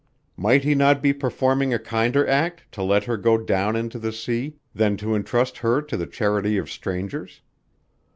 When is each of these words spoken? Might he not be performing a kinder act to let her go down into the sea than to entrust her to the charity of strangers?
Might 0.35 0.63
he 0.63 0.73
not 0.73 0.99
be 1.03 1.13
performing 1.13 1.75
a 1.75 1.77
kinder 1.77 2.27
act 2.27 2.63
to 2.71 2.81
let 2.81 3.03
her 3.03 3.17
go 3.17 3.37
down 3.37 3.75
into 3.75 3.99
the 3.99 4.11
sea 4.11 4.55
than 4.73 4.97
to 4.97 5.13
entrust 5.13 5.59
her 5.59 5.79
to 5.79 5.95
the 5.95 6.07
charity 6.07 6.57
of 6.57 6.71
strangers? 6.71 7.41